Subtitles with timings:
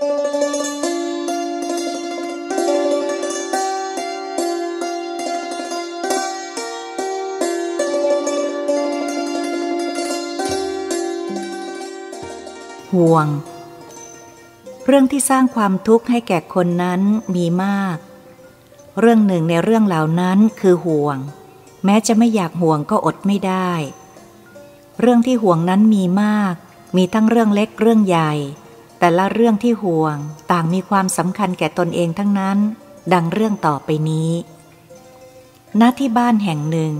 [0.02, 0.10] ่วง
[14.86, 17.00] เรื่องที่สร้างความทุกข์ให้แก่คนนั้น
[17.34, 17.96] มีมาก
[19.00, 21.18] เรื่องหนึ่งในเรื่องเหล่านั้นคือห่วง
[21.84, 23.72] แม้จะไม่อยากห่วงก็อดไม่ได้
[25.00, 26.54] เรื่องที่ห่วงนั้นมีมาก
[26.96, 28.32] มีทั้งเรื่องเล็กเรื่องใหญ่
[28.98, 30.16] แต่ละเรื่องที่ห่วง
[30.52, 32.58] ต่างมีความสำคัญแก่ตนเองทั้งนั้น
[33.12, 34.30] ดังเรื่องต่อไปนี้
[35.80, 36.92] ณที่บ้านแห่งหนึ่ง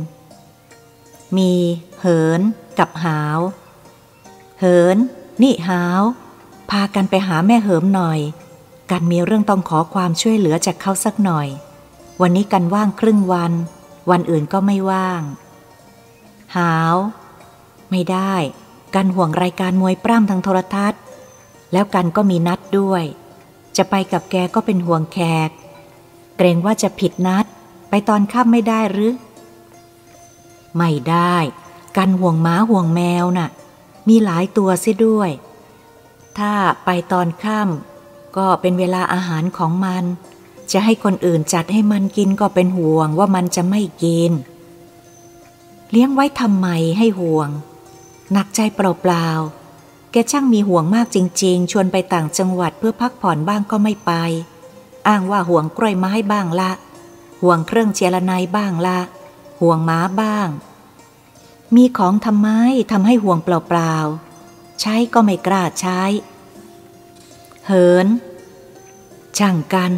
[1.37, 1.53] มี
[2.01, 2.41] เหิน
[2.79, 3.39] กับหาว
[4.61, 4.97] เหิน
[5.43, 6.03] นี่หาว
[6.71, 8.21] พากันไปหาแม่เหิมหน่อย
[8.91, 11.49] กันมีเรื่องต้องขอความช่วยเหลือจากเขาสักหน่อย
[12.21, 13.53] วันนี้กันว่างครึ่งวัน
[14.11, 15.23] วันอื่นก็ไม่ว่าง
[16.57, 16.95] หาว
[17.91, 18.35] ไม่ได้
[18.95, 21.01] กันห่วงรายการมวยปล้ำทางโทรทัศน์
[21.73, 23.05] แล้วกันก็มีนัดด้วย
[23.77, 25.19] จะไปกับแกก็เป็นห่วงแข
[25.49, 25.51] ก
[26.37, 27.45] เกรงว่าจะผิดนัด
[27.91, 29.15] ไปตอนค่ำไม่ได้หรือ
[30.77, 31.37] ไม่ได้
[31.97, 33.51] กันห่วงม้าห่วงแมวน่ะ
[34.09, 35.31] มีหลายตัวเสียด้วย
[36.39, 36.53] ถ้า
[36.85, 40.05] ไปตอนค่ำก็เป็นเวลาอาหารของมัน
[40.73, 44.33] จะให้คนอื่นจัดให้มันกินก็เป็นห่วงว่ามันจะไม่กิน
[45.91, 47.49] เลี้ยงไว้ทำไมให้ห่วง
[48.33, 49.58] หนักใจเปล่าๆ
[50.13, 54.13] แกช่างมีห่วงมากจริง ๆ ชวนไปต่างจังหวัดเพื่อพักผ่อนบ้างก็ไม่ไป
[55.09, 56.71] อ้างว่าห่วงกล้วยไม้บ้างละ
[57.43, 58.99] ห่วงเครื่องเจรไนบ้างละ
[59.61, 60.49] ห่วงม้าบ้าง
[61.75, 62.49] มีของทำไม
[62.93, 66.01] ทำให้ห่วงเปล่าๆ ใช้ก็ไม่กล้าใช้
[67.67, 68.07] เหิน
[69.39, 69.93] ช่างกัน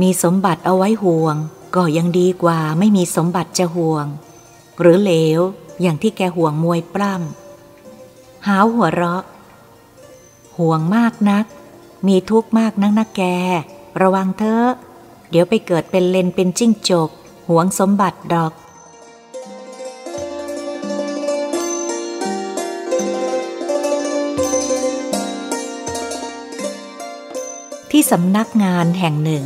[0.00, 1.36] มีสมบัติเอาไว้ห่วง
[1.76, 4.06] ก็ยังดีกว่าไม่มีสมบัติจะห่วง
[4.80, 5.40] หรือเหลว
[5.82, 9.22] อย่างที่แกห่วงมวยปล้ำหาวหัวเราะ
[10.58, 11.44] ห่วงมากนัก
[12.06, 13.22] มีทุกข์มากนักนะแก
[14.02, 14.68] ระวังเถอะ
[15.30, 17.10] เดี๋ยวไปเกิดเป็นเลนเป็นจิ้งจก
[17.48, 18.52] ห่วงสมบัติดอก
[27.90, 29.44] ที่สำนักงานแห่งหนึ่ง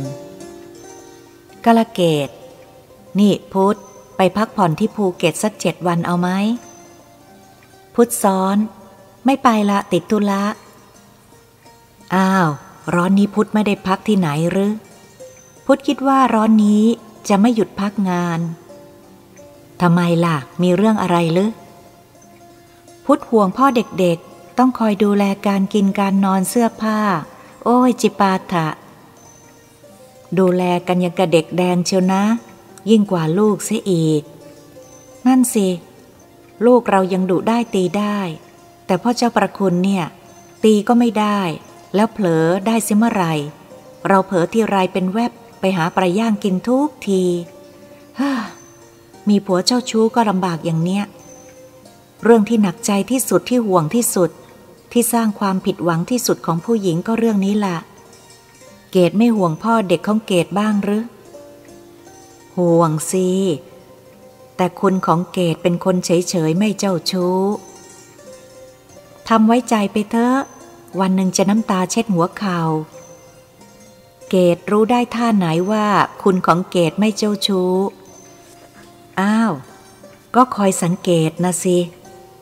[1.65, 2.29] กาลเกต
[3.19, 3.77] นี่พุทธ
[4.17, 6.29] ไปพักผ่อนที่ภูเก็ตสักเจ็ดวันเอาไหม
[7.95, 8.57] พุทธซ้อน
[9.25, 10.43] ไม่ไปละติดตุละ
[12.15, 12.49] อ้าว
[12.93, 14.71] ร้อนนี้พุทธไม่ได้พักที่ไหนหรือ
[15.65, 16.83] พุทธคิดว่าร้อนนี้
[17.29, 18.39] จะไม่หยุดพักงาน
[19.81, 21.51] ทำไมล่ะ มีเรื่องอะไรหรือ
[23.05, 26.99] พุทธห่วงพ่อเด็กๆ ต้องคอยดูแลการกินการนอนเสื้อผ้า
[27.63, 28.67] โอ้ยจิปาถะ
[30.39, 32.23] ดูแลกันยังกระเด็กแดงเชียวนะ
[32.89, 34.21] ยิ่งกว่าลูกเสียอีก
[35.27, 35.67] นั่นสิ
[36.65, 38.17] ลูกเรายังดุได้ตีได้
[38.85, 40.05] แต่พ่อเจ้าประคุณเนี่ย
[40.63, 41.39] ตีก็ไม่ได้
[41.95, 43.25] แล้วเผลอได้เสิเมื่อไร
[44.07, 47.23] เราเผลอที่ไรเป็นแวบไปหาปลาย่างกินทุกที
[48.19, 48.31] ฮ่า
[49.29, 51.03] มีผัวเจ้าชู้ก็ลำบากอย่างเนี้ย
[52.23, 54.29] เรื่องที่หนักใจที่สุดที่ห่วงที่สุด
[54.91, 57.77] ที่สร้างความผิดหวังที่สุดของผู้หญิงก็เรื่องนี้ละ
[58.91, 61.03] เกดไม่ห่วงพ่อเด็กของเกดบ้างหรือ
[62.57, 63.29] ห่วงสิ
[64.55, 67.39] แต่คุณของเกดเป็นคนเฉยๆไม่เจ้าชู้
[69.29, 70.37] ทำไว้ใจไปเถอะ
[70.99, 72.59] วันหนึ่งจะน้ำตาเช็ดหัวเขา่า
[74.29, 75.87] เกดรู้ได้ท่าไหนว่า
[76.21, 77.73] คุณของเกดไม่เจ้าชู้
[79.21, 79.51] อ้าว
[80.35, 81.77] ก็คอยสังเกตนะสิ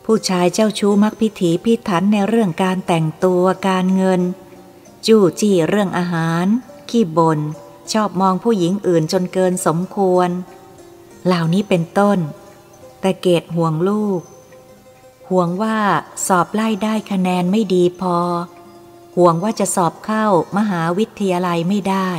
[0.04, 4.20] ผู้ชายเจ้าชู้มักพิถีพิถันในเรื่องการแต่งตัวการเงิน
[5.06, 6.46] จู้จี้เรื่องอาหาร
[6.90, 7.38] ขี้บน่น
[7.92, 10.28] ชอบมองผู้หญิงอื่นจนเกินสมควร
[11.26, 12.18] เหล่านี้เป็นต้น
[13.00, 14.20] แต่เกตห่วงลูก
[15.30, 15.78] ห่วงว่า
[16.26, 18.16] สอบไล่ได้คะแนนไม่ดีพอ
[19.16, 20.26] ห่วงว่าจะสอบเข้า
[20.56, 22.10] มหาวิทยาลัยไม่ได้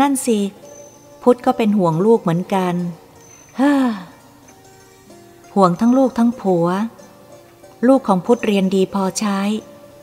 [0.00, 0.38] นั่นสิ
[1.22, 2.74] พุทธก็เป็นห่วงลูกเหมือนกัน
[3.56, 3.88] เฮ้อ
[5.54, 6.66] ห่วงทั้งลูกทั้งผัว
[7.86, 9.40] ลูกของพุทธเรียนดีพอใช้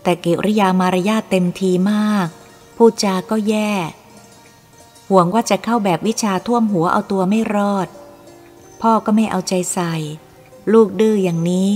[0.03, 2.27] แต่กิริยามารยาทเต็มทีมาก
[2.75, 3.71] พูดจาก็แย่
[5.09, 7.87] ห่วงว่าจะเข้าแบบวิชาท่วมหัวเอาตัวไม่รอด
[8.81, 9.93] พ่อก็ไม่เอาใจใส่
[10.73, 11.69] ลูกดื้ออย่างนี้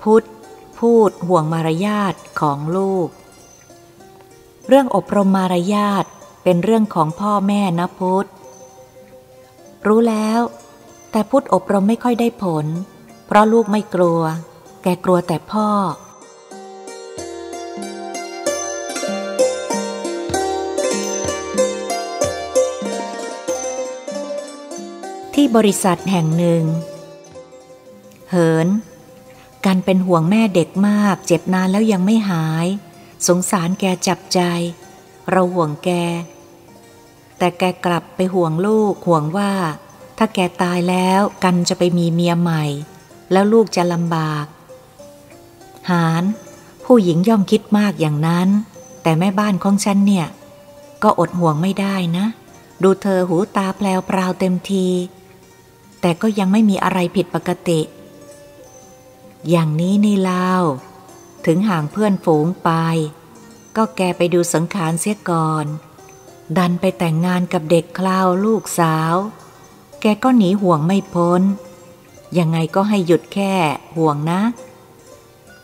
[0.00, 0.24] พุทธ
[0.78, 3.08] พูดห่วงมารยาทของลูก
[4.68, 6.04] เรื่องอบรมมารยาท
[6.42, 8.28] เป็นเรื่องของพ่อแม่นะพุทธ
[9.86, 10.40] รู้แล้ว
[11.10, 12.66] แต่พุทธอบรมไม่ค่อยได้ผล
[13.26, 14.20] เพราะลูกไม่กลัว
[14.82, 15.68] แกกลัวแต่พ่อ
[25.34, 26.64] ที่บริษัทแห่งหนึ่ง
[28.30, 28.68] เหิน
[29.66, 32.66] กันเป็นห่วงแม่เด็กมาก เจ็บนานแล้วยังไม่หาย
[33.26, 34.40] สงสารแกจับใจ
[35.30, 35.90] เราห่วงแก
[37.38, 39.52] แต่แกกลับไปห่วงลูกห่วงว่า
[40.18, 42.64] ถ้าแกตายแล้วกันจะไปมีเมียใหม่
[43.32, 44.46] แล้วลูกจะลำบาก
[45.90, 46.22] หาร
[46.84, 48.48] ผู้หญิงย่อมคิดมากอย่างนั้น
[49.02, 50.26] แต่แม่บ้านของฉันเนี่ย
[51.02, 52.26] ก็อดห่วงไม่ได้นะ
[52.82, 54.86] ดูเธอหูตาแปลวปราวเต็มที
[56.00, 57.80] แต่ก็ยังไม่มีอะไรผิดปกติ
[59.50, 60.52] อย่างนี้นี่เล่า
[61.46, 62.70] ถึงห่างเพื่อนฝูงไป
[63.76, 65.66] ก็แกไปดูสังขารเสียก่อน
[66.58, 69.14] ดันไปแต่งงานกับเด็กคลาวลูกสาว
[70.00, 71.42] แกก็หนีห่วงไม่พ้น
[72.38, 73.54] ยังไงก็ให้หยุดแค่
[73.96, 74.40] ห่วงนะ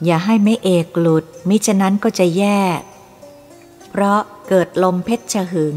[0.04, 2.60] อย่าให้ไม่เอกหลุด มิฉะนั้นก็จะแย่
[3.90, 5.76] เพราะเกิดลมเพชรหึง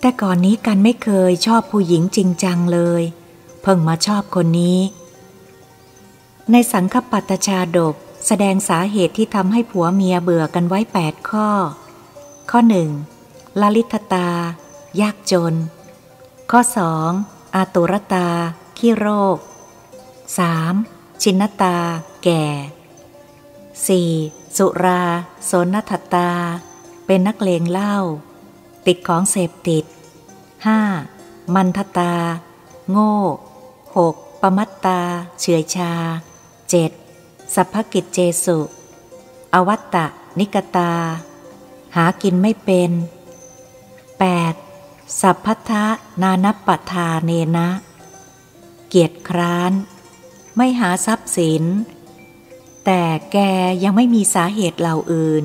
[0.00, 3.02] แต่ก่อนนี้กันไม่เคยชอบผู้หญิงจริงจังเลย
[3.62, 4.78] เพิ่งมาชอบคนนี้
[6.50, 7.94] ในสังคปัตชาดก
[8.26, 11.48] แสดงสาเหตุที่ทำให้ผัวเมียเบื่อกันไว้ 8 ข้อ
[12.50, 12.90] ข้อหนึ่ง
[13.60, 14.28] ลลิตตา
[15.00, 15.54] ยากจน
[16.50, 17.10] ข้อสอง
[17.54, 18.28] อาตุรตา
[18.78, 19.38] ขี้โรค
[20.48, 21.22] 3.
[21.22, 21.76] ชินตา
[22.24, 22.44] แก่
[24.08, 24.56] 4.
[24.56, 25.02] สุรา
[25.44, 26.30] โสนทตา
[27.06, 27.96] เป็นนักเลงเหล้า
[28.86, 29.84] ติดของเสพติด
[30.68, 31.54] 5.
[31.54, 32.14] มันทตา
[32.90, 33.16] โง่
[33.76, 34.40] 6.
[34.40, 35.00] ปมัตตา
[35.38, 35.92] เฉื่อยชา
[36.72, 37.54] 7.
[37.54, 38.58] สัพพกิจเจสุ
[39.54, 40.06] อวัตตะ
[40.38, 40.94] นิกตา
[41.96, 42.90] หากินไม่เป็น
[44.44, 45.20] 8.
[45.20, 45.72] สัพพัทธ
[46.22, 47.68] นานปทาเนนะ
[48.88, 49.72] เกียรติคร้าน
[50.56, 51.62] ไม่หาทรัพย์สิน
[52.84, 53.02] แต่
[53.32, 53.38] แก
[53.84, 55.44] ยังไม่มีสาเหตุเหล่าอื่น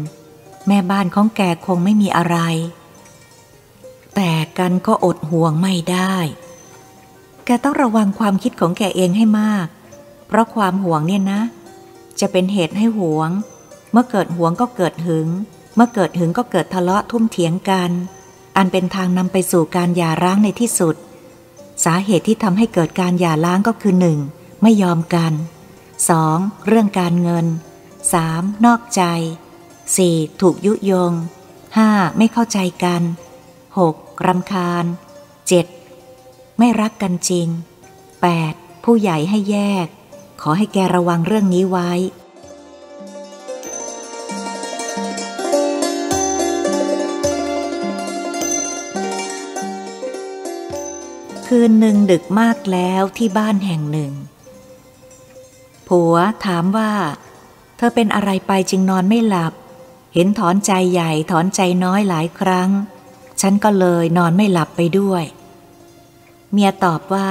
[0.67, 2.37] แม่บ้านของแกคงไม่มีอะไร
[4.15, 6.15] แต่กันก็อดห่วงไม่ได้
[7.45, 9.67] แกต้องระวังความคิดของแกเองให้มาก
[10.27, 11.41] เพราะความหวงเนี่ยนะ
[12.19, 13.29] จะเป็นเหตุให้หวง
[13.91, 15.27] เมื่อเกิดหวงก็เกิดหึง
[15.75, 17.91] เมื่อเกิดหึงก็เกิดทะเลาะทุ่มเถียงกัน
[18.57, 20.95] อันเป็นทางนำไปสู่การหย่าร้างในที่สุด
[21.85, 23.93] สาเหตุที่ทำให้เกิดการหย่าร้างก็คือ
[24.29, 24.61] 1.
[24.61, 25.33] ไม่ยอมกัน
[25.99, 26.65] 2.
[26.67, 27.45] เรื่องการเงิน
[28.05, 28.65] 3.
[28.65, 29.03] นอกใจ
[29.71, 30.41] 4.
[30.41, 31.13] ถูกยุยง
[31.65, 32.17] 5.
[32.17, 33.01] ไม่เข้าใจกัน
[33.63, 34.27] 6.
[34.27, 34.85] รำคาญ
[35.71, 36.57] 7.
[36.59, 37.47] ไม่รักกันจริง
[38.21, 38.83] 8.
[38.83, 39.87] ผู้ใหญ่ให้แยก
[40.41, 41.91] ขอให้แกระวังเรื่องนี้ไว้
[51.47, 54.11] คืนหนึ่งดึกมากแล้วที่บ้านแห่งหนึ่ง
[55.87, 56.91] ผัวถามว่า
[57.77, 59.53] เธอเป็นอะไรไปจึงนอนไม่หลับ
[60.13, 62.69] เห็นถอนใจใหญ่ถอนใจน้อยหลายครั้ง
[63.41, 65.23] ฉันก็เลยนอนไม่หลับไปด้วย
[66.51, 67.29] เมียตอบว่า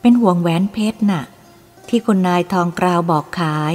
[0.00, 1.24] เป็นห่วงแหวนเพชรน่ะ
[1.90, 3.74] ที่คุณนายทองกราวบอกขาย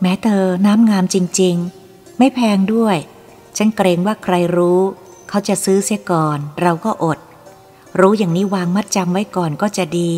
[0.00, 2.96] แม้เธอน้ำงามจริงๆ ไม่แพงด้วย
[3.56, 4.80] ฉันเกรงว่าใครรู้
[5.28, 7.18] เขาจะซื้อเสียก่อน เราก็อด
[8.00, 10.12] รู้อย่างนี้วางมัดจำไว้ก่อนก็จะดี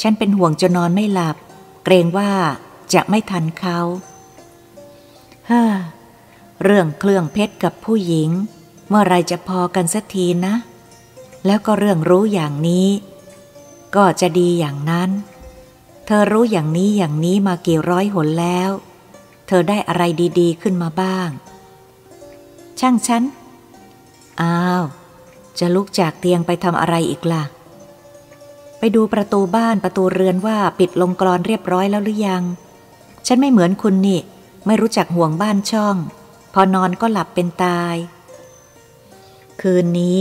[0.00, 1.36] ฉันเป็นห่วงจะนอนไม่หลับ
[1.84, 2.30] เกรงว่า
[2.94, 3.78] จะไม่ทันเขา
[5.46, 5.74] เฮ้อ
[6.62, 8.30] เรื่องเครื่องเพชรกับผู้หญิง
[8.88, 10.54] เมื่อไรจะพอกันสักทีนะ
[11.46, 12.88] แล้วก็เรื่องรู้อย่างนี้
[13.96, 15.10] ก็จะดีอย่างนั้น
[16.10, 18.70] เธอรู้อย่างนี้อย่างนี้มากี่ร้อยหนแล้ว
[19.46, 20.02] เธอได้อะไร
[20.40, 21.28] ดีๆขึ้นมาบ้าง
[22.80, 23.22] ช่างฉัน
[24.42, 24.84] อ้าว
[25.58, 27.44] จะลุกจากเตียงไปทำอะไรอีกล่ะ
[28.78, 32.42] ไปดูประตูบ้านประตูเรือนว่าปิดลงกรอนเรียบร้อยแล้วหรือยัง
[33.26, 34.20] ฉันไม่เหมือนคุณนี่
[34.66, 35.96] ไม่รู้จักห่วงบ้านช่อง
[36.54, 37.96] พอนอนก็หลับเป็นตาย
[39.60, 40.20] คืนนี้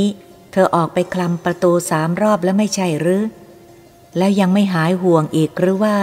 [0.51, 3.24] เธอออกไปคลำประตูสามรอบแล้วไม่ใช่หรือ
[4.17, 5.97] แล้วยังไม่หายห่วงอีกหรือว่า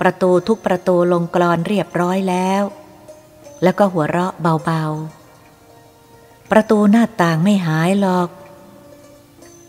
[0.00, 2.62] ประตูทุกประตูลงกรอนเรียบร้อยแล้ว
[3.62, 4.32] แล้วก็หัวเราะ
[4.64, 8.28] เบาๆ ประตูหน้าต่างไม่หายหรอก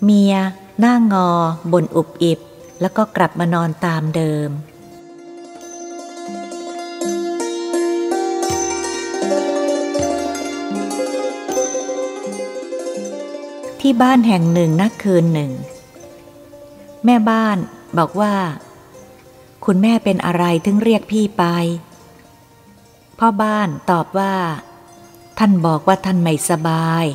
[0.04, 0.36] เมีย
[0.80, 1.30] หน้างอ
[1.72, 2.40] บนอุบอิบ
[2.82, 4.50] แล้วก็กลับมานอนตามเดิม
[13.80, 15.52] ที่บ้านแห่งหนึ่งนักคืนหนึ่ง
[17.06, 17.58] แม่บ้าน
[17.98, 18.34] บอกว่า
[19.66, 21.44] คุณแม่เป็นอะไรถึงเรียกพี่ไป
[23.20, 24.36] พ่อบ้านตอบว่า
[25.40, 27.06] ท่านบอกว่าท่านไม่สบาย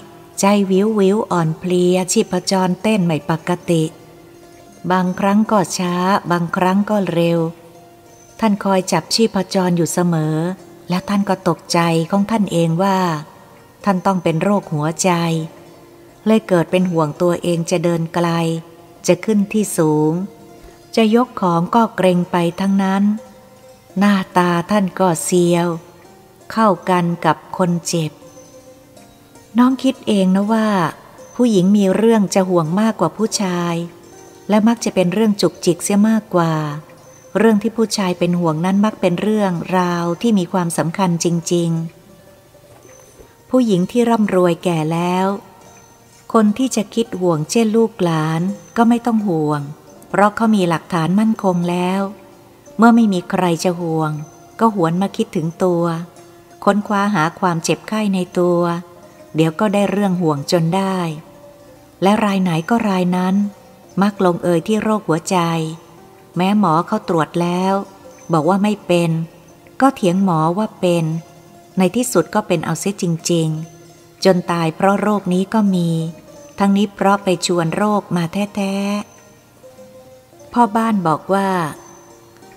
[0.41, 3.85] ใจวิววิวอ่อนเพลียชีพจรเต้นไม่ปกติ
[4.91, 5.95] บางครั้งก็ช้า
[6.31, 7.39] บางครั้งก็เร็ว
[8.41, 10.37] ท่านคอยจับชีพจรอยู่เสมอ
[10.89, 11.81] และท่านก็ตกใจ
[12.11, 12.99] ของท่านเองว่า
[13.85, 15.11] ท่านต้องเป็นโรคหัวใจ
[16.27, 18.29] เลยเกิดเป็นห่วงตัวเองจะเดินไกล
[19.09, 20.13] จะขึ้นที่สูง
[20.97, 23.03] จะยกของก็เกรงไปทั้งนั้น
[23.99, 25.69] หน้าตาท่านก็เซียว
[26.53, 28.13] เข้ากันกับคนเจ็บ
[29.59, 30.69] น้องคิดเองนะว่า
[31.35, 33.75] ผู้หญิงมีเรื่องจะห่วงมากกว่าผู้ชาย
[34.49, 36.55] และมักจะเป็นเรื่องจุกจิกเสียมากกว่า
[37.39, 41.71] เรื่องที่ผู้ชายเป็นห่วงนั้นมักเป็นเรื่องราวที่มีความสำคัญจริง
[42.61, 45.27] ๆ ผู้หญิงที่ร่ำรวยแก่แล้ว
[46.33, 48.41] คนที่จะคิดห่วงเช่นลูกหลาน
[48.77, 49.61] ก็ไม่ต้องห่วง
[50.09, 52.01] เพราะเขามีหลักฐานมั่นคงแล้ว
[52.77, 54.11] เมื่อไม่มีใครจะห่วง
[54.61, 55.85] ก็หวนมาคิดถึงตัว
[56.65, 58.61] ค้นคว้าหาความเจ็บไข้ในตัว
[59.35, 60.99] เดี๋ยวก็ได้เรื่องห่วงจนได้
[62.03, 63.35] และรายไหนก็รายนั้น
[64.03, 65.39] มักลงเอยที่โรคหัวใจ
[66.37, 67.75] แม้หมอเขาตรวจแล้ว
[68.33, 69.11] บอกว่าไม่เป็น
[69.81, 71.05] ก็เถียงหมอว่าเป็น
[71.79, 73.78] ในที่สุดก็เป็นเอาเสียจริง ๆ
[74.25, 75.91] จนตายเพราะโรคนี้ก็มี
[76.59, 78.25] ทั้งนี้เพราะไปชวนโรคมา
[78.57, 81.51] แท้ๆ พ่อบ้านบอกว่า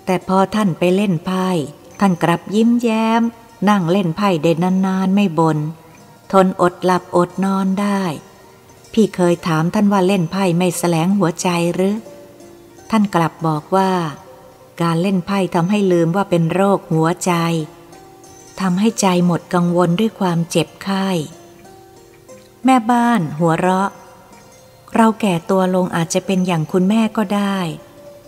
[0.06, 1.48] แต่พอท่านไปเล่นไพ่
[2.00, 3.22] ท่านกลับยิ้มแย้ม
[3.70, 5.58] นั่งเล่นไพ่เด่นนานๆไม่บน่น
[6.32, 8.02] ทนอดหลับอดนอนได้
[8.94, 11.96] พี่เคยถามท่านว่าเล่นไพ่ไม่แสลงหัวใจหรือ
[12.92, 13.92] ท่านกลับบอกว่า
[14.82, 17.34] การเล่นไพ่ทำให้ลืมว่าเป็นโรคหัวใจ
[18.62, 21.08] ทำให้ใจหมดกังวลด้วยความเจ็บไข้
[22.66, 23.90] แม่บ้านหัวเราะ
[24.96, 27.58] เราแก่ตัวลงอาจจะเป็นอย่างคุณแม่ก็ได้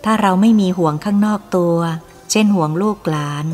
[0.04, 1.76] ถ้าเราไม่มีห่วงข้างนอกตัว
[2.30, 3.46] เช่นห่วงลูกหลาน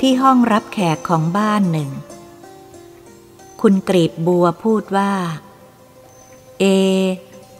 [0.00, 1.90] ที่ห้องรับแขกของบ้านหนึ่ง
[3.60, 5.12] คุณกรีบบัวพูดว่า
[6.60, 6.64] เอ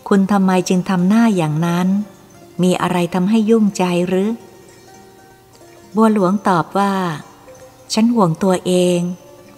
[0.09, 1.89] คุณทำไมจึงทำหน้าอย่างนั้น
[2.63, 4.31] มีอะไรทำให้ยุ่งใจหรือ
[5.95, 6.93] บัวหลวงตอบว่า
[7.93, 9.01] ฉันห่วงตัวเอง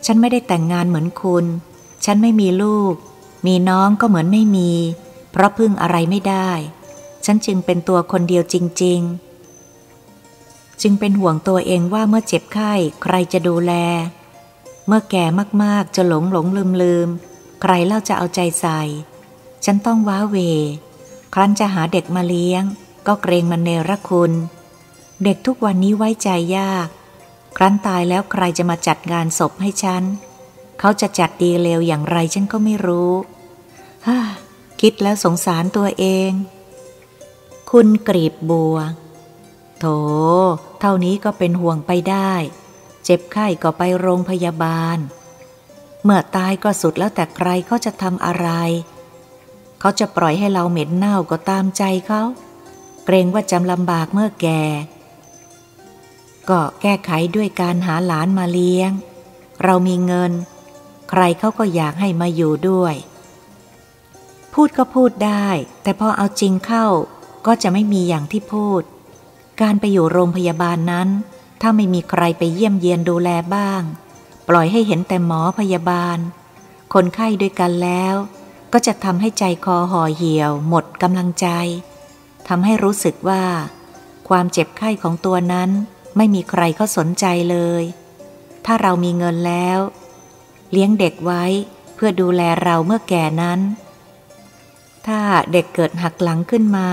[0.06, 1.44] ฉันไม่ได้แต่งงานเหมือนคุณ
[2.04, 2.94] ฉันไม่มีลูก
[3.46, 4.72] มีน้องก็เหมือนไม่มี
[5.30, 6.50] เพราะพึ่งอะไรไม่ได้
[7.24, 9.00] ฉันจึงเป็นตัวคนเดียวจริง
[9.86, 12.72] ๆ จึงเป็นห่วงตัวเองว่าเมื่อเจ็บไข้
[13.02, 13.72] ใครจะดูแล
[14.86, 15.24] เมื่อแก่
[15.62, 17.08] มากๆจะหลงหลงลืมลืม
[17.62, 18.80] ใครเล่าจะเอาใจใส่
[19.64, 20.36] ฉันต้องว้าเว
[21.34, 22.64] ครั้นจะหาเด็กมาเลี้ยง
[23.06, 24.32] ก็เกรงมันเนรคุณ
[25.24, 26.88] เด็กทุกวันนี้ไว้ใจยาก
[27.56, 30.02] ครั้นตายแล้วใครจะมาจัดงานศพให้ฉัน
[30.80, 33.12] เขาจะจัดดีเลวอย่างไรฉันก็ไม่รู้
[34.06, 34.18] ฮ่า
[34.80, 36.30] คิดแล้วสงสารตัวเอง
[37.70, 38.76] คุณกรีบบัว
[39.78, 39.84] โถ
[40.80, 42.32] เท่านี้ก็เป็นห่วงไปได้
[43.04, 44.98] เจ็บไข้ก็ไปโรงพยาบาล
[46.04, 48.48] เมื่อตายก็สุดแล้วแต่ใครเขาจะทำอะไร
[49.80, 52.22] เขาจะปล่อยให้เราเหม็นเน่าก็ตามใจเขา
[53.06, 54.62] เกรงว่าจำลำบากเมื่อแก่
[56.48, 58.90] ก็แก้ไขด้วยการหาหลานมาเลี้ยง
[59.64, 60.32] เรามีเงิน
[61.10, 62.94] ใครเขาก็อยากให้มาอยู่ด้วย
[64.52, 65.48] พูดก็พูดได้
[65.82, 66.86] แต่พอเอาจริงเข้า
[67.46, 68.82] ก็จะไม่มีอย่างที่พูด
[69.60, 71.08] การไปอยู่โรงพยาบาลนั้น
[71.60, 73.82] ถ้าไม่มีใครไปเยี่ยมเยียนดูแลบ้าง
[74.48, 76.18] ปล่อยให้เห็นแต่หมอพยาบาล
[76.94, 78.14] คนไข้ด้วยกันแล้ว
[78.72, 81.48] ก็จะทำให้ใจคอห่อเหี่ยว หมดกำลังใจ
[82.48, 83.44] ทำให้รู้สึกว่า
[84.28, 85.70] ความเจ็บไข้ของตัวนั้น
[86.16, 87.82] ไม่มีใครเขาสนใจเลย
[88.64, 89.78] ถ้าเรามีเงินแล้ว
[90.72, 91.44] เลี้ยงเด็กไว้
[91.94, 93.60] เพื่อดูแลเราเมื่อแก่นั้น
[95.06, 95.20] ถ้า
[95.52, 96.88] เด็กเกิดหักหลังขึ้นมา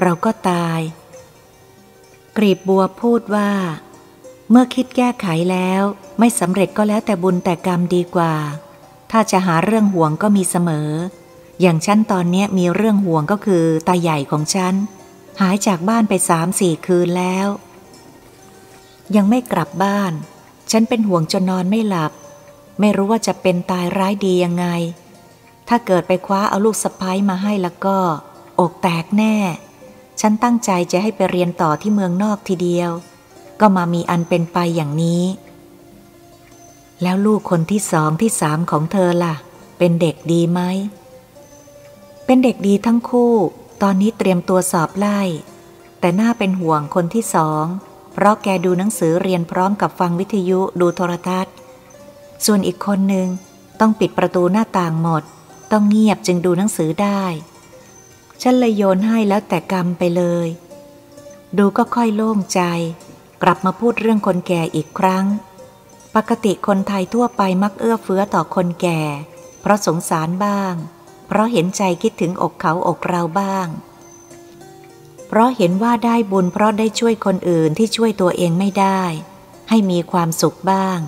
[0.00, 0.80] เราก็ตาย
[2.36, 3.50] กรีบบัวพูดว่า
[4.50, 5.82] เมื่อคิดแก้ไขแล้ว
[6.18, 8.34] ไม่สำเร็จก็แล้วแต่บุญแต่กรรมดีกว่า
[9.10, 10.90] ถ้าจะหาเรื่องห่วงก็มีเสมอ
[11.60, 14.74] อย่างฉันตอนนี้มีเรื่องห่วงก็คือตาใหญ่ของฉัน
[15.40, 17.48] หายจากบ้านไปสามสี่คืนแล้ว
[19.16, 20.12] ยังไม่กลับบ้าน
[20.70, 22.12] ฉันเป็นห่วงจนนอนไม่หลับ
[22.80, 24.66] ไม่รู้ว่าจะเป็นตายร้ายดียังไง
[25.68, 27.96] ถ้าเกิดไปคว้าเอาลูกสะพ้ายมาให้แล้วก็
[28.60, 29.36] อกแตกแน่
[30.20, 32.90] ฉันตั้งใจจะให้ไปเรียนต่อที่เมืองนอกทีเดียว
[33.60, 35.24] ก็มามีอันเป็นไปอย่างนี้
[37.02, 39.34] แล้วลูกคนที่สองที่สามของเธอล่ะ
[39.78, 40.60] เป็นเด็กดีไหม
[42.32, 43.34] เป็นเด็กดีทั้งคู่
[43.82, 45.20] ตอนนี้เตรียมตัวสอบไล่
[46.00, 47.64] แต่น่าเป็นห่วงคนที่สอง
[48.12, 51.54] เพราะแกดูหนังสือเรียนพร้อมกับฟังวิทยุดูโทรทัศน์
[52.44, 53.28] ส่วนอีกคนหนึ่ง
[53.80, 55.22] ต้องปิดประตูหน้าต่างหมด
[55.72, 57.22] ต้องเงียบจึงดูหนังสือได้
[58.42, 60.48] ฉันเลยโยนให้แล้วแต่กรรมไปเลย
[61.58, 62.60] ดูก็ค่อยโล่งใจ
[63.42, 65.26] กลับมาพูดเรื่องคนแก่อีกครั้ง
[66.16, 69.02] ปกติคนไทยทั่วไปมักเอื้อเฟื้อต่อคนแก่
[69.60, 70.74] เพราะสงสารบ้าง
[71.30, 73.68] เพราะเห็นใจคิดถึงอกเขาอกเราบ้าง
[75.28, 79.02] เพราะเห็นว่าได้บุญเพราะได้ช่วยคนอื่นที่ช่วยตัวเองไม่ได้
[79.68, 80.98] ให้มีความสุขบ้าง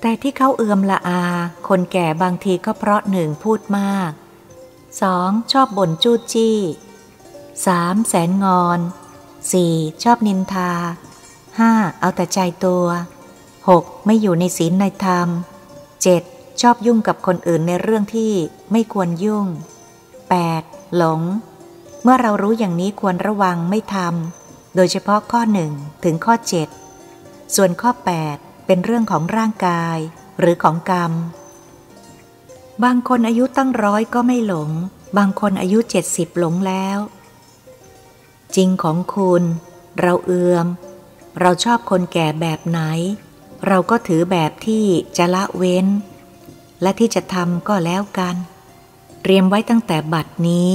[0.00, 1.24] แต่ที่เขาเอือมละอา
[1.68, 4.10] คนแก่บางทีก็เพราะหนึ่งพูดมาก
[4.82, 5.52] 2.
[5.52, 6.58] ชอบบ่นจู้จี้
[7.36, 8.08] 3.
[8.08, 8.78] แสนงอน
[9.40, 10.02] 4.
[10.02, 10.72] ชอบนินทา
[11.36, 12.00] 5.
[12.00, 12.86] เอาแต่ใจตัว
[13.46, 14.06] 6.
[14.06, 15.28] ไม่อยู่ในศีลในธรรม
[16.04, 16.35] 7.
[16.60, 18.32] ชอบยุ่งกับคนอื่นในเรื่องที่
[18.72, 19.46] ไม่ควรยุ่ง
[20.22, 20.96] 8.
[20.96, 21.20] หลง
[22.02, 25.72] เมื่อเรารู้อย่างนี้ควรระวังไม่ทำ โดยเฉพาะข้อหนึ่ง
[26.04, 26.34] ถึงข้อ
[26.94, 27.90] 7 ส่วนข้อ
[28.30, 29.98] 8 เป็นเรื่องของร่างกาย
[30.40, 31.12] หรือของกรรม
[32.84, 34.70] บางคนอายุตั้งร้อยก็ไม่หลง
[35.18, 36.98] บางคนอายุเจ็ดสิบหลงแล้ว
[38.56, 39.42] จริงของคุณ
[40.00, 40.66] เราเอือม
[41.40, 42.80] เราชอบคนแก่แบบไหน
[43.66, 44.84] เราก็ถือแบบที่
[45.16, 45.86] จะละเว้น
[46.82, 48.36] และที่จะทำก็แล้วกัน
[49.22, 50.72] เตรียมไว้ตั้งแต่บัดนี้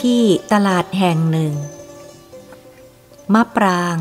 [0.00, 0.22] ที่
[0.52, 1.52] ตลาดแห่งหนึ่ง
[3.34, 3.96] มะปราง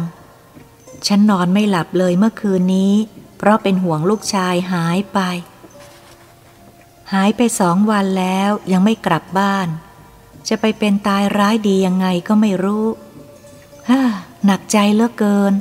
[1.08, 2.94] ฉันนอนไม่หลับเลยเมื่อคืนนี้
[3.38, 5.20] เพราะเป็นห่วงลูกชายหายไป
[7.14, 9.68] หายไปสองวันแล้วยังไม่กลับบ้าน
[10.48, 12.86] จะไปเป็นตายร้ายดียังไงก็ไม่รู้
[13.90, 14.02] ฮ่า
[14.46, 15.54] หนักใจเหลือเกิน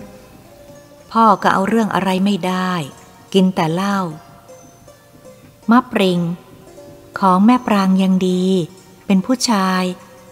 [1.12, 2.72] พ่อก็เอาเรื่องอะไรไม่ได้
[3.34, 3.98] กินแต่เหล้า
[5.70, 6.20] มะปริง
[7.18, 8.44] ของแม่ปรางยังดี
[9.06, 9.82] เป็นผู้ชาย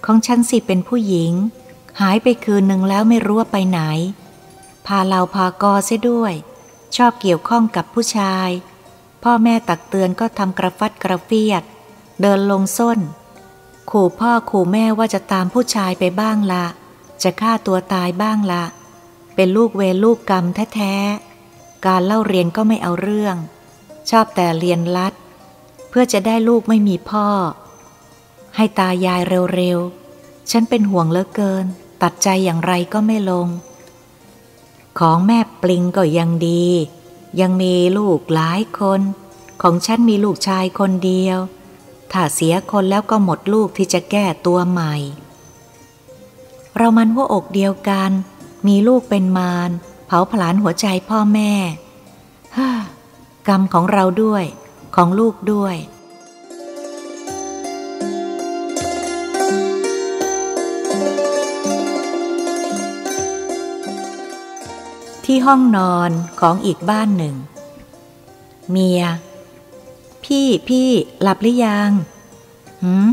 [0.05, 1.33] ของฉันสิเป็นผู้หญิง
[2.01, 3.81] หายไปคืนหนึ่งแล้วไม่รู้ว่าไปไหน
[4.87, 6.35] พาเราพากอเสียด้วย
[6.97, 8.49] ชอบเกี่ยวข้องกับผู้ชาย
[9.23, 11.63] พ่อแม่ตักเตือนก็ทำกระฟัดกระเฟียด
[12.21, 12.99] เดินลงส้น
[13.91, 16.67] ขู่พ่อขู่แม่ว่าจะตามผู้ชายไปบ้างละ
[17.23, 18.65] จะฆ่าตัวตายบ้างละ
[19.35, 20.45] เป็นลูกเวรลูกกรรม
[20.75, 23.37] แท้ๆ การเล่าเรียนก็ไม่เอาเรื่อง
[24.11, 25.13] ชอบแต่เรียนลัด
[25.89, 27.29] เพื่อจะได้ลูกไม่มีพ่อ
[28.57, 29.23] ให้ตายาย
[29.55, 31.65] เร็วๆ ฉันเป็นห่วงเหลือเกิน
[32.03, 33.49] ตัดใจอย่างไรก็ไม่ลง
[34.99, 36.67] ของแม่ปลิงก็ยังดี
[37.41, 39.01] ยังมีลูกหลายคน
[39.63, 41.39] ของฉันมีลูกชายคนเดียว
[42.13, 44.95] ถ้าเสียคนแล้วก็หมดลูกที่จะแก้ตัวใหม่
[46.77, 48.11] เรามันหัวอกเดียวกัน
[48.67, 49.71] มีลูกเป็นมาร
[50.07, 51.53] เผาผลาญหัวใจพ่อแม่
[52.57, 52.71] ฮ่า
[53.49, 54.45] กรรมของเราด้วย
[54.97, 55.77] ของลูกด้วย
[65.25, 67.35] ที่ห้องนอนของอีกบ้านหนึ่ง
[68.71, 69.03] เมีย
[70.35, 70.91] พี่พี่
[71.23, 71.91] หลับหรือยัง
[72.83, 73.09] หืม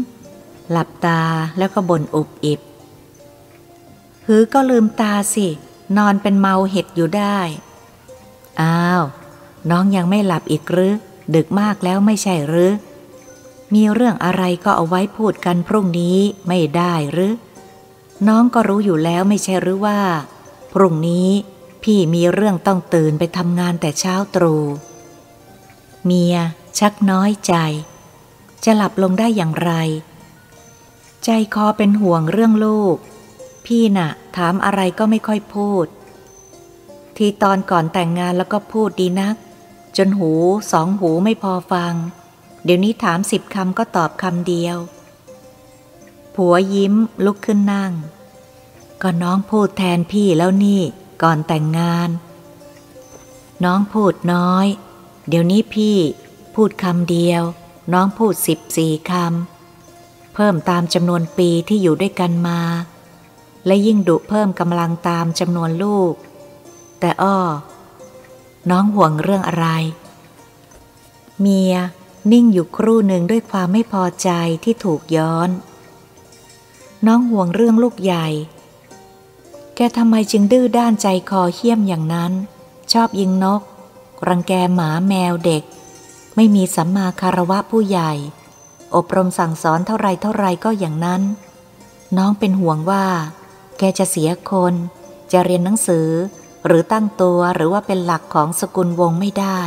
[0.72, 1.22] หลับตา
[1.58, 2.60] แล้วก็บ่นอุบอิบ
[4.26, 5.48] หือก็ลืมตาสิ
[5.98, 7.40] นอนเป็นเมาเห็ดอยู่ได้
[8.62, 9.04] อ้าว
[9.70, 10.94] น้องยังไม่หลับอีกหรือ
[11.36, 12.72] ดึกมากแล้วไม่ใช่หรือ
[13.74, 17.34] มีเรื่องอะไรก็เอาไว้พูดกันพรุ่งนี้ไม่ได้หรือ
[18.28, 20.00] น้องก็รู้อยู่แล้วไม่ใช่หรือว่า
[20.74, 21.30] พรุ่งนี้
[21.84, 24.64] พี่มีเรื่องต้องตื่นไปทำงานแต่เช้าตรู่
[26.06, 26.36] เมีย
[26.80, 27.54] ชักน้อยใจ
[28.64, 29.72] จะหลับลงได้อย่างไร
[31.24, 32.96] ใจคอเป็นห่วงเรื่องลูก
[33.66, 35.86] พี่น่ะ ถามอะไรก็ไม่ค่อยพูด
[37.18, 39.36] ทีตอนก่อนแต่งงานแล้วก็พูดดีนัก
[39.98, 40.32] จนหู
[40.72, 41.94] สองหูไม่พอฟัง
[42.64, 44.78] เดี๋ยวนี้ถามสิบคำก็ตอบคำเดียว
[46.36, 46.94] ผัวยิ้ม
[47.26, 47.94] ลุกขึ้นนั่ง
[49.02, 50.82] ก็น้องพูดแทนพี่แล้วนี่
[51.24, 52.10] ก่อนแต่งงาน
[53.64, 54.68] น้องพูดน้อย
[55.28, 55.98] เดี๋ยวนี้พี่
[56.62, 57.44] พูดคำเดียว
[57.94, 62.62] น้องพูดสิบสี่คำ เพิ่มตามจำนวนปีที่อยู่ด้วยกันมา
[63.66, 66.14] และยิ่งดุเพิ่มกำลังตามจำนวนลูก
[67.00, 67.38] แต่อ้อ
[68.70, 69.68] น้องห่วงเรื่องอะไร
[71.40, 71.76] เมีย
[72.32, 74.30] นิ่งอยู่ครู่หนึ่งด้วยความไม่พอใจ
[74.64, 75.50] ที่ถูกย้อน
[77.08, 78.28] น้องห่วงเรื่องลูกใหญ่
[79.76, 82.32] แกทำไมจึงดื้อด้านใจคอเหี้ยมอย่างนั้น
[82.92, 83.62] ชอบยิงนก
[84.28, 85.64] รังแกหมาแมวเด็ก
[86.40, 88.12] ไม่มีสัมมาคารวะผู้ใหญ่
[88.96, 91.22] อบรมสั่งสอนเท่าไรเท่าไรก็อย่างนั้น
[92.18, 93.06] น้องเป็นห่วงว่า
[93.78, 94.74] แกจะเสียคน
[95.32, 96.10] จะเรียนหนังสือ
[96.66, 99.62] หรือตั้งตัวหรือว่าเป็นหลักของสกุลวงไม่ได้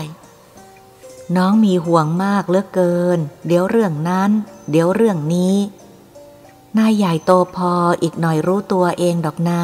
[1.37, 4.31] น้องมีห่วงมากเหลือเกิน เดี๋ยวเรื่องนั้น
[4.71, 5.57] เดี๋ยวเรื่องนี้
[6.79, 9.63] นายใหญ่โตพออีกหน่อยรู้ตัวเองดอกนา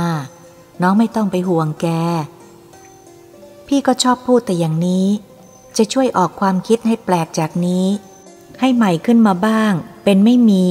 [0.83, 1.89] น้องไม่ต้องไปห่วงแก
[3.67, 5.07] พี่ก็ชอบพูดแต่อย่างนี้
[5.77, 7.87] จะช่วยออกความคิดให้แปลกจากนี้
[8.61, 9.73] ให้ใหม่ขึ้นมาบ้าง
[10.05, 10.67] เป็นไม่มี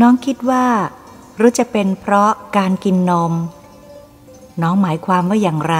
[0.00, 0.66] น้องคิดว่า
[1.36, 3.32] หรือจะเป็นเพราะการกินนม
[4.62, 5.76] น้องหมายความว่าอย่างไร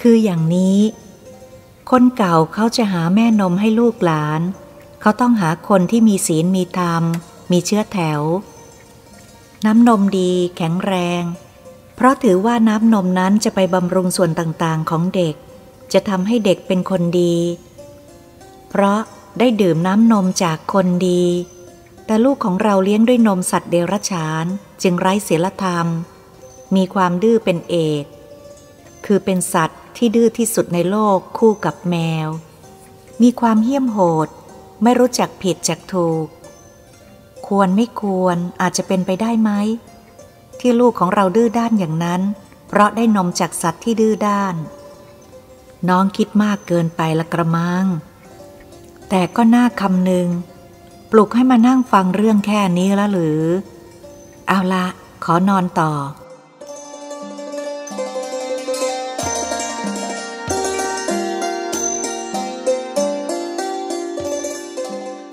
[0.00, 0.78] คืออย่างนี้
[1.90, 4.40] คนเก่าเขาจะหาแม่นมให้ลูกหลาน
[5.00, 7.02] เขาต้องหาคนที่มีศีลมีธรรม
[7.50, 8.20] มีเชื้อแถว
[9.64, 11.22] น้ำนมดีแข็งแรง
[11.96, 15.34] เพราะถือว่าน้ำนมนั้นจะไปบำรุงส่วนต่างๆของเด็ก
[15.92, 17.36] จะทำให้เด็กเป็นคนดี
[18.68, 19.00] เพราะ
[19.38, 21.24] ได้ดื่มน้ำนมจากคนดี
[22.06, 24.44] แต่ลูกของเราเลี้ยงด้วยนมสัตว์เดรัจฉาน
[24.82, 25.86] จึงไร้ศีลธรรม
[26.76, 28.04] มีความดื้อเป็นเอก
[29.06, 32.28] คือเป็นสัตว์ที่ดื้อที่สุดในโลกคู่กับแมว
[33.22, 34.28] มีความเหี้ยมโหด
[34.82, 36.26] ไม่รู้จักผิดจากถูก
[37.46, 39.50] ควรไม่ควรอาจจะเป็นไปได้ไหม
[40.60, 42.22] ที่ลูกของเราดื้อด้านอย่างนั้น
[42.68, 44.54] เพราะได้นมจากสัตว์ที่ดื้อด้าน
[45.88, 47.84] น้องคิดมากเกินไปละกระมัง
[49.08, 50.28] แต่ก็น่าคำหนึ่ง
[51.10, 53.42] ปลุกให้มานั่งฟังเรื่องแค่นี้แล้วหรือ
[54.48, 54.86] เอาละ
[55.24, 55.92] ขอนอนต่อ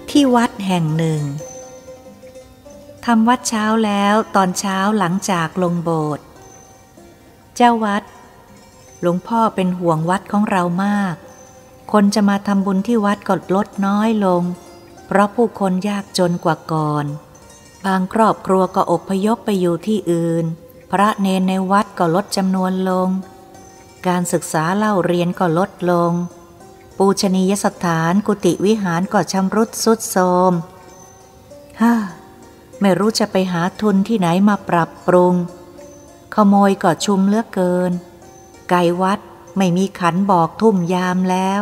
[0.10, 1.21] ที่วัดแห่งหนึ่ง
[3.05, 6.25] ทำวัดเช้าแล้วตอนเช้าหลังจากลงโบสถ์
[7.55, 8.03] เจ้าวัด
[9.01, 11.15] หลวงพ่อเป็นห่วงวัดของเรามาก
[11.91, 14.43] คนจะมาทำบุญที่วัดก็ลดน้อยลง
[15.05, 17.05] เพราะผู้คนยากจนกว่าก่อน
[17.86, 20.45] บางครอบครัวก็อบพยพไปอยู่ที่อื่น
[20.91, 23.10] พระเนนในวัดก็ลดจำนวนลง
[24.07, 26.12] การศึกษาเล่าเรียนก็ลดลง
[26.97, 30.53] ปูชนียสถานกุฏิวิหารก็ชำรุดสุดโทรม
[31.81, 31.93] ฮ่า
[32.81, 35.33] ไม่รู้จะไปหาทุนที่ไหนมาปรับปรุง
[36.36, 37.91] ขโมยก็ชุมเลือกเกิน
[38.69, 39.19] ไก่วัด
[39.58, 41.62] ไม่มีขันบอกทุ่มยามแล้ว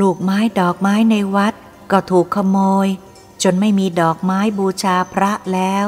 [0.00, 1.54] ลูกไม้ดอกไม้ในวัด
[1.90, 2.88] ก็ถูกขโมย
[3.42, 5.86] จนไม่มีดอกไม้บูชาพระแล้ว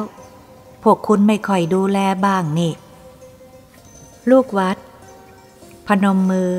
[0.82, 2.72] พวกคุณไม่ค่อยดูแลบ้างนี่
[4.30, 4.76] ลูกวัด
[5.86, 6.54] พนมมือ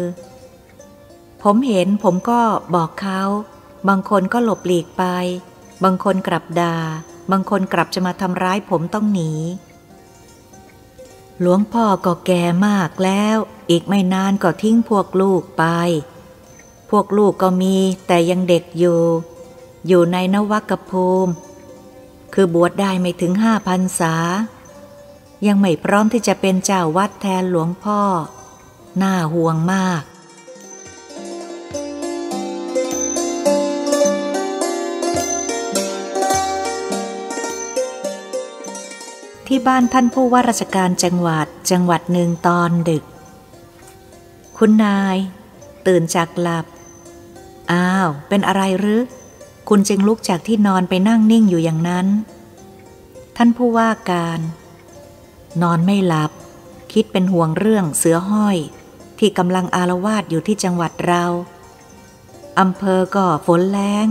[1.44, 2.42] ผมเห็นผมก็
[2.76, 3.22] บอกเขา
[3.88, 5.04] บางคนก็หลบหลีกไป
[5.84, 6.76] บางคนกลับดา่า
[7.32, 9.32] บางคนกลับจะมาทำร้ายผมต้องหนี
[11.42, 13.38] หลวงพ่อก็แก่มากแล้ว
[13.70, 15.64] อีกไม่นานก็ทิ้งพวกลูกไป
[16.90, 17.76] พวกลูกก็มี
[18.08, 19.02] แต่ยังเด็กอยู่
[19.88, 21.34] อยู่ในนวักภูมิ
[22.34, 24.16] คือบวชได้ไม่ถึงห้าพันษา
[25.48, 28.02] ยังไม่พร้อมที่จะเป็นเจ้าวัดแทนหลวงพ่อ
[29.02, 30.04] น่าห่วงมาก
[39.56, 43.04] ที่บ้านท่านผู้ว่าราชการจังหวัดจังหวัดหนึ่งตอนดึก
[44.58, 45.18] คุณนาย
[45.88, 46.66] ตื่นจากหลับ
[47.72, 49.02] อ้าว เป็นอะไรหรือ
[49.70, 52.08] คุณจึงลุกจากที่นอนไปนั่งนิ่งอยู่อย่างนั้น
[53.38, 54.40] ท่านผู้ว่าการ
[55.62, 56.32] นอนไม่หลับ
[56.94, 58.58] คิดเป็นห่วงเรื่องเสือห้อย
[59.20, 61.26] ที่กำลังอารวาสอยู่ที่จังหวัดเรา
[62.60, 64.08] อำเภอก็ฝนแรง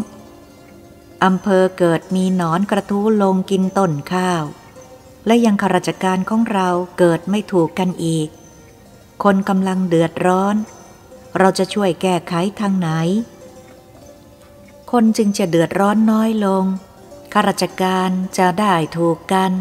[1.24, 4.44] อำเภอเกิดมีหนอนกระทู้ลงกินต้นข้าว
[5.26, 8.28] และยังข้าราชการของเราเกิดไม่ถูกกันอีก
[9.24, 10.56] คนกำลังเดือดร้อน
[11.38, 12.88] เราจะช่วยแก้ไขทางไหน
[14.92, 16.64] คนจึงจะเดือดร้อนน้อยลง
[17.32, 19.52] ข้าราชการจะได้ถูกกัน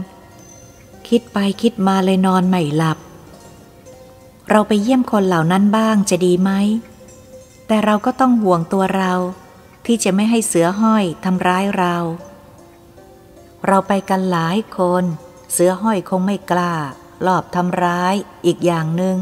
[1.08, 2.98] คิดไปคิดมาเลยนอนไม่หลับ
[4.50, 6.52] เราไปเยี่ยมคนเหล่านั้นบ้างจะดีไหม
[7.68, 9.14] แต่เราก็ต้องห่วงตัวเรา
[9.86, 11.96] ที่จะไม่ให้เสือห้อยทำร้ายเรา
[13.68, 15.04] เราไปกันหลายคน
[15.52, 16.74] เสือห้อยคงไม่กล้า
[17.28, 19.18] ลอบทำร้ายอีกอย่างหนึง่ง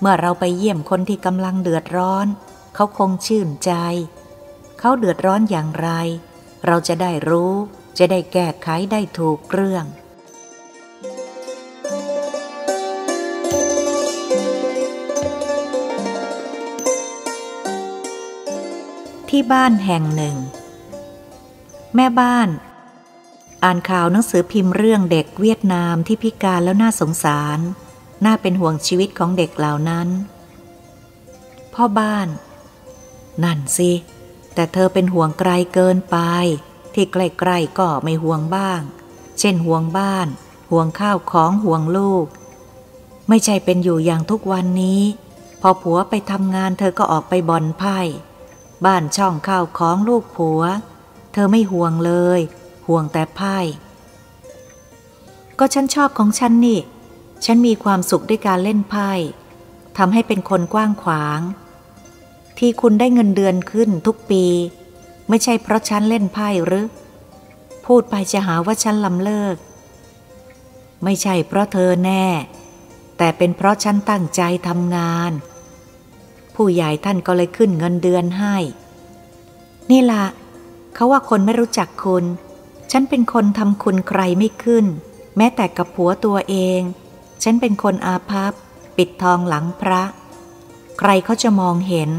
[0.00, 2.26] เมื่อเราไปเยี่ยมคนที่กำลังเดือดร้อน
[2.74, 3.72] เขาคงชื่นใจ
[4.78, 5.88] เขาเดือดร้อนอย่างไร
[6.66, 7.52] เราจะได้รู้
[7.98, 9.84] จะได้แก้ไขได้ถูกเรื่อง
[19.28, 20.36] ที่บ้านแห่งหนึ่ง
[21.94, 22.48] แม่บ้าน
[23.64, 27.58] อ่านข่าวหนังสือพิมพ์เรื่องเด็กเวียดนามที่พิการแล้วน่าสงสาร
[28.24, 30.08] น่าเป็นห่วงชีวิตของเด็กเหล่านั้น
[31.74, 32.28] พ่อบ้าน
[33.44, 33.92] นั่นสิ
[34.54, 36.16] แต่เธอเป็นห่วงไกลเกินไป
[36.94, 38.80] ที่ใกล้ๆก็ไม่ห่วงบ้าง
[39.38, 40.28] เช่นห่วงบ้าน
[40.70, 42.26] ห่วงข้าวของห่วงลูก
[43.28, 45.02] ไม่ใช่เป็นอยู่อย่างทุกวันนี้
[45.60, 47.98] พอผัวไปทำงานเธอก็ออกไปบ่อนไพ่
[48.84, 50.62] บ้านช่องข้าวของลูกผัว
[51.32, 52.40] เธอไม่ห่วงเลย
[52.90, 53.58] ห่วงแต่ไพ่
[55.58, 56.80] ก็ฉันชอบของฉันนี่
[57.44, 59.10] ฉันมีความสุขด้วยการเล่นไพ่
[59.98, 61.40] ทำให้เป็นคนกว้างขวาง
[62.58, 64.44] ที่คุณได้เงินเดือนขึ้นทุกปี
[65.28, 66.86] ไม่ใช่เพราะฉันเล่นไพ่หรือ
[67.86, 69.56] พูดไปจะหาว่าฉันลำเลิก
[71.04, 72.26] ไม่ใช่เพราะเธอแน่
[73.18, 75.32] แต่เป็นเพราะฉันตั้งใจทำงาน
[76.54, 78.56] ผู้ใหญ่ท่านก็เลยขึ้นเงินเดือนให้
[79.90, 80.24] นี่ละ
[80.94, 82.24] เขาว่าคนไม่รู้จักคุณ
[82.90, 84.86] ฉันเป็นคนทำคุณใครไม่ขึ้น
[85.36, 86.80] แม้แต่กับผัวตัวเอง
[87.42, 88.52] ฉันเป็นคนอาภัพ
[88.96, 90.02] ปิดทองหลังพระ
[90.98, 92.10] ใครเขาจะมองเห็น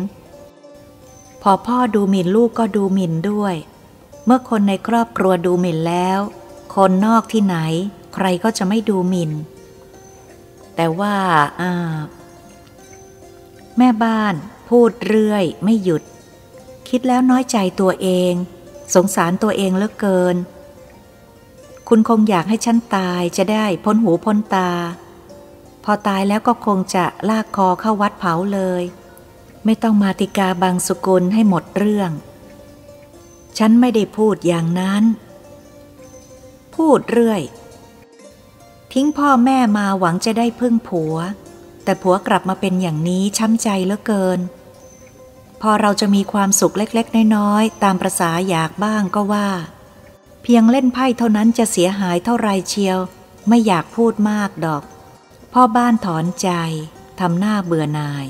[1.41, 3.55] พอพ่อดูหมิ่นลูกก็ดูหมิ่นด้วย
[4.25, 6.19] เมื่อคนในครอบครัวดูหมิ่นแล้ว
[6.75, 7.57] คนนอกที่ไหน
[8.15, 9.31] ใครก็จะไม่ดูหมิ่น
[10.75, 11.15] แต่ว่า
[11.61, 11.95] อ่า
[13.77, 14.33] แม่บ้าน
[14.69, 16.03] พูดเรื่อย ไม่หยุด
[16.89, 18.33] คิดแล้วน้อยใจตัวเอง
[18.95, 20.35] สงสารตัวเองเหลือเกิน
[21.93, 24.71] คุณคงอยากให้ฉันตายจะได้พ้นหูพ้นตา
[25.83, 28.83] พอตายแล้วก็คงจะลากคอเข้าวัดเผาเลย
[29.65, 32.11] ไม่ต้องมาติกาบางสุกุลให้หมดเรื่อง
[33.57, 35.03] ฉันไม่ได้พูดอย่างนั้น
[36.75, 37.41] พูดเรื่อย
[38.93, 41.15] ทิ้งพ่อแม่มาหวังจะได้พึ่งผัว
[41.83, 44.39] แต่ผัวกลับมาเป็นอย่างนี้ช้ำใจเหลือเกิน
[45.61, 49.49] พอเราจะมีความสุขเล็ก ๆ น้อย ๆ ตามประษาอยากบ้างก็ว่า
[50.43, 52.99] เพียงเล่นไพ่เท่านั้นจะเสียหายเท่าไรเชียว
[53.47, 54.83] ไม่อยากพูดมากดอก
[55.53, 56.49] พ่อบ้านถอนใจ
[57.19, 58.27] ทำหน้าเบื่อนาย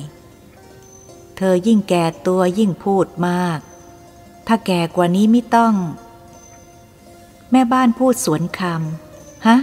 [1.38, 3.60] เธอยิ่งแก่ตัวยิ่งพูดมาก
[4.48, 5.76] ถ้าแก่กว่านี้ไม่ต้อง
[7.52, 9.58] แม่บ้านพูดสวนคำฮะ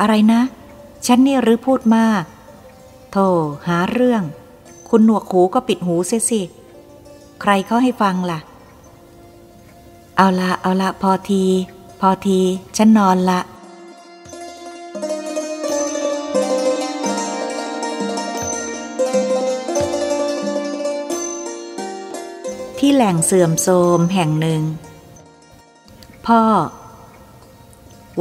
[0.00, 0.40] อะไรนะ
[1.06, 2.24] ฉันนี่หรือพูดมาก
[3.12, 3.26] โธ่
[3.68, 4.22] หาเรื่อง
[4.88, 6.42] คุณหนวกหูก็ปิดหูเสียสิ
[7.40, 8.40] ใครเขาให้ฟังล่ะ
[10.16, 11.44] เอาละเอาละพอที
[12.00, 12.40] พอที
[12.76, 13.40] ฉันนอนละ
[22.78, 24.62] ที่แหล่งเสื่อมโทรมแห่งหนึ่ง
[26.26, 26.42] พ่อ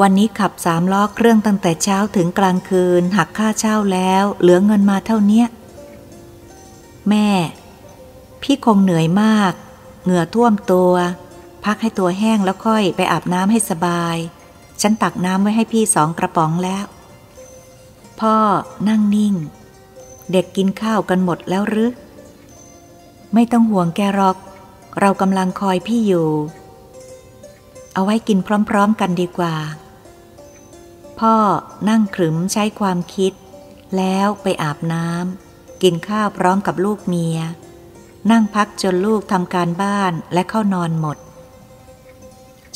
[0.01, 5.47] วันนี้ขับสามล้อเครื่องตั้งแต่เช้าถึงกลางคืน หักค่าเช่าแล้ว เหลือเงินมาเท่าเนี้ย
[7.09, 7.27] แม่
[8.41, 9.53] พี่คงเหนื่อยมาก
[10.03, 10.93] เหงื่อท่วมตัว
[11.65, 14.17] พักให้ตัวแห้งแล้วค่อยไปอาบน้ำให้สบาย
[14.81, 16.85] ฉันตักน้ำไว้ให้พี่สองกระป๋องแล้ว
[18.19, 18.35] พ่อ
[18.87, 19.35] นั่งนิ่ง
[20.31, 21.91] เด็กกินข้าวกันหมดแล้วหรือ
[23.33, 24.37] ไม่ต้องห่วงแกหรอก
[24.99, 26.29] เรากำลังคอยพี่อยู่
[27.93, 28.37] เอาไว้กิน
[28.69, 29.55] พร้อมๆกันดีกว่า
[31.19, 31.35] พ่อ
[31.89, 33.33] นั่งขรึมใช้ความคิด
[33.97, 37.37] แล้วไปอาบน้ำกินข้าวพร้อมกับลูกเมีย
[38.31, 41.17] นั่งพักจนลูกทำการบ้านและเข้านอนหมด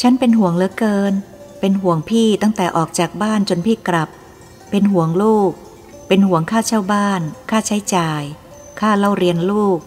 [0.02, 1.14] ฉันเป็นห่วงเหลือเกิน
[1.60, 4.10] เป็นห่วงพี่ตั้งแต่ออกจากบ้านจนพี่กลับ
[4.70, 5.52] เป็นห่วงลูก
[6.08, 8.24] เป็นห่วงค่าเช่าบ้าน ค่าใช้จ่าย
[8.80, 9.80] ค่าเล่าเรียนลูก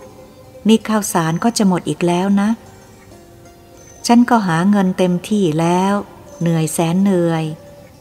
[0.69, 2.49] นี่ข้าวสารก็จะหมดอีกแล้วนะ
[4.07, 5.95] ฉันก็หาเงินเต็มที่แล้ว
[6.41, 7.45] เหนื่อยแสนเหนื่อย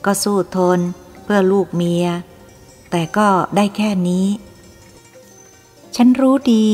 [0.06, 0.80] ก็สู้ทน
[1.24, 2.06] เพื่อลูกเมีย
[2.92, 4.28] แต่ก็ได้แค่นี้
[5.96, 6.68] ฉันรู้ดี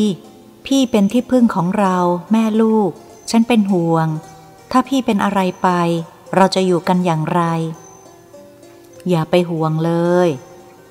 [0.65, 1.98] พี่เป็นที่พึ่งของเรา
[2.32, 2.91] แม่ลูก
[3.32, 4.08] ฉันเป็นห่วง
[4.72, 5.70] ถ้าพี่เป็นอะไรไป
[6.36, 7.42] เราจะอยู่กันอย่างไร
[9.10, 9.94] อย่าไปห่วงเล
[10.28, 10.30] ย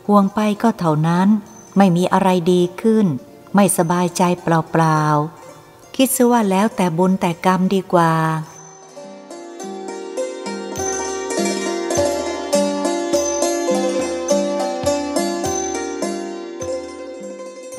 [0.07, 1.29] ห่วงไปก็เท่านั้น
[1.77, 3.07] ไม่มีอะไรดีขึ้น
[3.55, 8.15] ไม่สบายใจเปล่าๆ คิดซะว่าแล้วแต่บุญแต่กรรมดีกว่า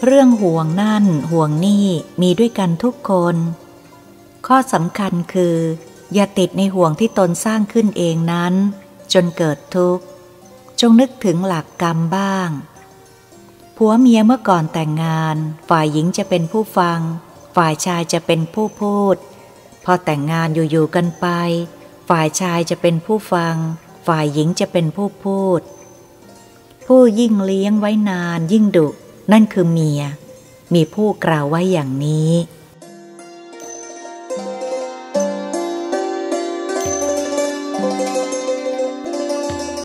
[0.06, 1.86] เรื่องห่วงนั่นห่วงนี่
[2.22, 3.36] มีด้วยกันทุกคน
[4.48, 5.58] ข้อสำคัญคือ
[6.14, 8.54] อย่าติดในห่วงที่ตนสร้างขึ้นเองนั้น
[9.14, 10.04] จนเกิดทุกข์
[10.80, 12.50] จงนึกถึงหลักกรรมบ้าง
[13.78, 15.36] ผัวเมียเมื่อก่อนแต่งงาน
[15.70, 17.00] ฝ่ายหญิงจะเป็นผู้ฟัง
[17.56, 19.16] ฝ่ายชายจะเป็นผู้พูด
[19.86, 21.28] พอแต่งงานอยู่ๆกันไป
[22.10, 23.56] ฝ่ายชายจะเป็นผู้ฟัง
[24.08, 25.62] ฝ่ายหญิงจะเป็นผู้พูด
[26.88, 28.88] ผู้ยิ่งเลี้ยงไว้นานยิ่งดุ
[29.32, 30.02] นั่นคือเมีย
[30.74, 32.32] มีผู้กล่าวไว้อย่างนี้